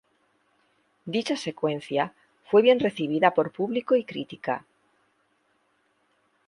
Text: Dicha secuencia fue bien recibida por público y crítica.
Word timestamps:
Dicha 1.05 1.37
secuencia 1.37 2.15
fue 2.45 2.63
bien 2.63 2.79
recibida 2.79 3.35
por 3.35 3.51
público 3.51 3.95
y 3.95 4.03
crítica. 4.03 4.65